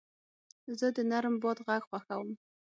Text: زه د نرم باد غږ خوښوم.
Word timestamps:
زه 0.79 0.87
د 0.95 0.97
نرم 1.11 1.35
باد 1.43 1.57
غږ 1.67 1.81
خوښوم. 1.89 2.29